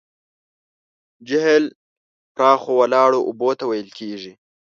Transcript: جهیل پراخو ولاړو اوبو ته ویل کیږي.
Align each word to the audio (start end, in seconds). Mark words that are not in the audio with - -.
جهیل 1.27 1.65
پراخو 2.35 2.71
ولاړو 2.79 3.19
اوبو 3.27 3.49
ته 3.59 3.63
ویل 3.67 3.89
کیږي. 3.99 4.33